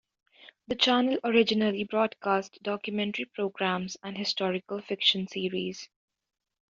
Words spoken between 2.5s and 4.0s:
documentary programs